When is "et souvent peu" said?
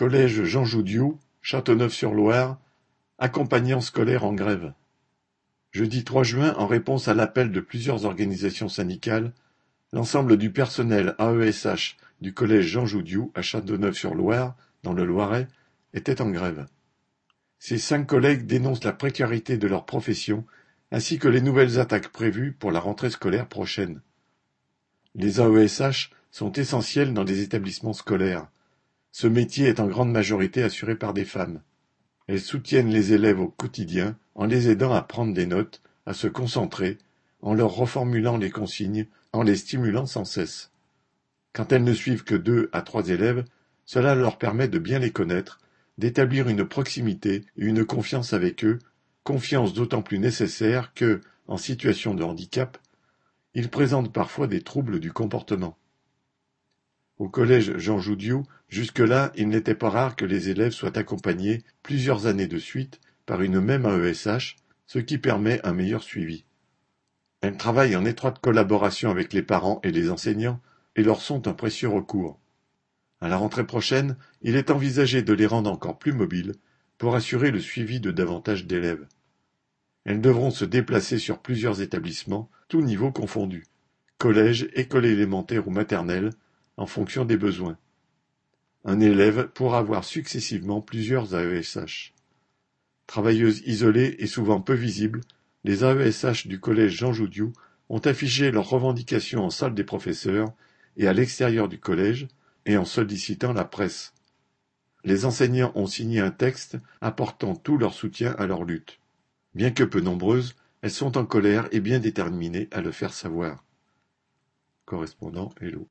94.18-94.74